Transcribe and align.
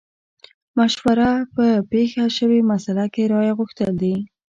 مشوره 0.77 1.31
په 1.55 1.65
پېښه 1.91 2.25
شوې 2.37 2.59
مسئله 2.71 3.05
کې 3.13 3.23
رايه 3.33 3.53
غوښتل 3.59 3.91
دي. 4.01 4.15